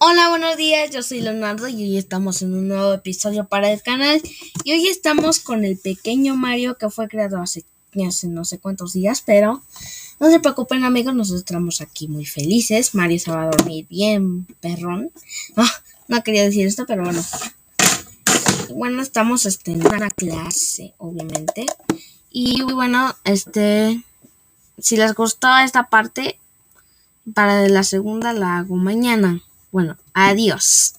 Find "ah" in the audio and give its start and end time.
15.56-15.68